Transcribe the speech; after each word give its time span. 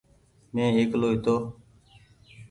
مينٚ 0.53 0.75
اڪيلو 0.81 1.07
هيتو 1.13 1.35